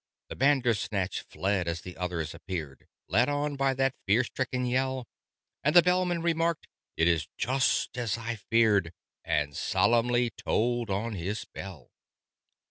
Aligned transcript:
The 0.29 0.35
Bandersnatch 0.35 1.21
fled 1.21 1.67
as 1.67 1.81
the 1.81 1.95
others 1.95 2.33
appeared 2.33 2.87
Led 3.07 3.29
on 3.29 3.55
by 3.55 3.75
that 3.75 3.93
fear 4.07 4.23
stricken 4.23 4.65
yell: 4.65 5.07
And 5.63 5.75
the 5.75 5.83
Bellman 5.83 6.23
remarked 6.23 6.65
"It 6.97 7.07
is 7.07 7.27
just 7.37 7.95
as 7.99 8.17
I 8.17 8.37
feared!" 8.37 8.93
And 9.23 9.55
solemnly 9.55 10.31
tolled 10.31 10.89
on 10.89 11.13
his 11.13 11.45
bell. 11.45 11.91